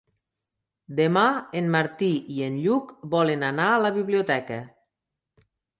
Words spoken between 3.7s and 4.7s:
a la biblioteca.